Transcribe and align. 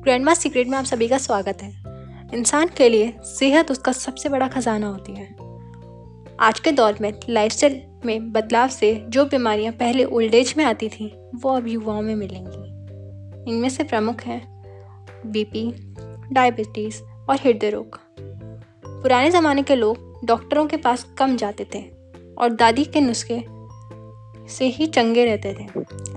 Grandma 0.00 0.34
secret 0.34 0.68
में 0.68 0.78
आप 0.78 0.84
सभी 0.84 1.08
का 1.08 1.18
स्वागत 1.18 1.62
है। 1.62 1.70
इंसान 2.34 2.68
के 2.76 2.88
लिए 2.88 3.14
सेहत 3.22 3.70
उसका 3.70 3.92
सबसे 3.92 4.28
बड़ा 4.28 4.48
खजाना 4.48 4.86
होती 4.86 5.12
है। 5.12 5.36
आज 6.40 6.60
के 6.60 6.72
दौर 6.72 6.96
में 7.00 7.12
लाइफस्टाइल 7.28 7.82
में 8.04 8.32
बदलाव 8.32 8.68
से 8.68 9.04
जो 9.08 9.24
बीमारियाँ 9.24 9.72
पहले 9.72 10.04
ओल्ड 10.04 10.34
एज 10.34 10.54
में 10.56 10.64
आती 10.64 10.88
थी, 10.88 11.12
वो 11.34 11.50
अब 11.50 11.68
युवाओं 11.68 12.02
में 12.02 12.14
मिलेंगी। 12.14 13.52
इनमें 13.52 13.68
से 13.68 13.84
प्रमुख 13.84 14.22
हैं 14.22 14.62
बीपी 15.26 15.94
डायबिटीज़ 16.32 17.02
और 17.02 17.36
हृदय 17.36 17.70
रोग। 17.70 18.00
पुराने 18.86 19.30
ज़माने 19.30 19.62
के 19.62 19.74
लोग 19.74 20.20
डॉक्टरों 20.24 20.66
के 20.66 20.76
पास 20.76 21.06
कम 21.18 21.36
जाते 21.36 21.66
थे 21.74 21.80
और 22.38 22.48
दादी 22.50 22.84
के 22.84 23.00
नुस्खे 23.00 23.44
से 24.48 24.64
ही 24.64 24.86
चंगे 24.86 25.24
रहते 25.24 25.54
थे। 25.54 25.66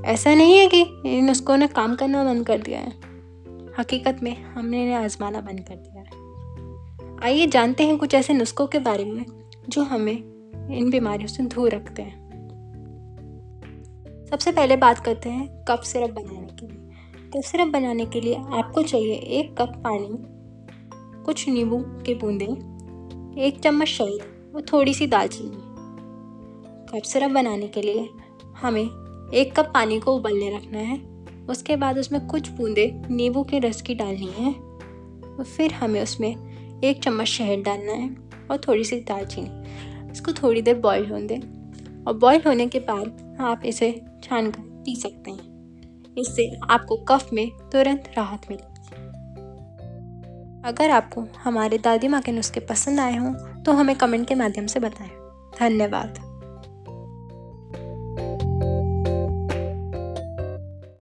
ऐसा 0.05 0.35
नहीं 0.35 0.57
है 0.57 0.67
कि 0.67 0.81
इन 1.05 1.25
नुस्खों 1.25 1.57
ने 1.57 1.67
काम 1.67 1.95
करना 1.95 2.23
बंद 2.23 2.47
कर 2.47 2.57
दिया 2.57 2.79
है। 2.79 3.12
हकीकत 3.79 4.19
में 4.23 4.43
हमने 4.43 4.83
इन्हें 4.83 4.95
आजमाना 4.95 5.41
बंद 5.41 5.59
कर 5.59 5.75
दिया 5.75 6.01
है। 6.01 6.23
आइए 7.23 7.47
जानते 7.47 7.83
हैं 7.83 7.97
कुछ 7.97 8.13
ऐसे 8.13 8.33
नुस्खों 8.33 8.67
के 8.67 8.79
बारे 8.79 9.05
में 9.05 9.49
जो 9.69 9.83
हमें 9.83 10.17
इन 10.77 10.89
बीमारियों 10.89 11.27
से 11.27 11.43
दूर 11.43 11.71
रखते 11.71 12.01
हैं। 12.01 12.23
सबसे 14.29 14.51
पहले 14.51 14.77
बात 14.77 14.99
करते 14.99 15.29
हैं 15.29 15.65
कप 15.67 15.79
सिरप 15.79 16.09
बनाने 16.09 16.47
के 16.47 16.67
लिए। 16.67 16.89
कप 17.27 17.41
सिरप 17.41 17.67
बनाने 17.67 18.05
के 18.05 18.21
लिए 18.21 18.35
आपको 18.35 18.81
चाहिए 18.81 19.13
एक 19.13 19.57
कप 19.57 19.69
पानी, 19.69 20.09
कुछ 21.23 21.49
नींबू 21.49 21.77
के 21.79 22.15
बूंदे, 22.15 22.45
एक 23.41 23.59
चम्मच 23.59 23.87
शहद 23.87 24.51
और 24.55 24.61
थोड़ी 24.73 24.93
सी 24.93 25.07
दालचीनी। 25.07 25.57
कप 26.89 27.03
सिरप 27.03 27.31
बनाने 27.31 27.67
के 27.67 27.81
लिए 27.81 28.09
हमें 28.61 28.85
एक 29.33 29.59
कप 29.59 29.71
पानी 29.73 29.99
को 29.99 30.15
उबलने 30.15 30.57
रखना 30.57 30.77
है। 30.77 31.12
उसके 31.49 31.75
बाद 31.75 31.97
उसमें 31.97 32.27
कुछ 32.27 32.49
बूंदे 32.49 32.91
नींबू 33.09 33.43
के 33.43 33.59
रस 33.59 33.81
की 33.81 33.95
डालनी 33.95 34.31
है 34.37 34.51
और 34.53 35.43
फिर 35.43 35.73
हमें 35.73 36.01
उसमें 36.03 36.29
एक 36.83 37.03
चम्मच 37.03 37.27
शहद 37.27 37.59
डालना 37.59 37.91
है 37.91 38.09
और 38.51 38.61
थोड़ी 38.67 38.83
सी 38.83 38.99
दालचीनी। 39.01 40.11
इसको 40.11 40.31
थोड़ी 40.33 40.61
देर 40.61 40.79
बॉईल 40.79 41.05
होने 41.05 41.27
दें 41.27 42.03
और 42.03 42.17
बॉईल 42.17 42.41
होने 42.47 42.67
के 42.67 42.79
बाद 42.79 43.37
आप 43.41 43.65
इसे 43.65 43.91
छान 44.23 44.51
कर 44.51 44.61
पी 44.85 44.95
सकते 44.95 45.31
हैं। 45.31 46.15
इससे 46.17 46.49
आपको 46.69 46.97
कफ 47.07 47.29
में 47.33 47.49
तुरंत 47.71 48.11
राहत 48.17 48.41
मिलेगी। 48.51 48.71
अगर 50.65 50.89
आपको 50.89 51.25
हमारे 51.43 51.77
दादी 51.77 52.07
माँ 52.07 52.21
के 52.21 52.31
नुस्खे 52.31 52.59
पसंद 52.59 52.99
आए 52.99 53.17
हों 53.17 53.33
तो 53.63 53.71
हमें 53.71 53.95
कमेंट 53.95 54.27
के 54.27 54.35
माध्यम 54.35 54.65
से 54.65 54.79
बताएँ। 54.79 55.09
धन्यवाद। 55.59 56.22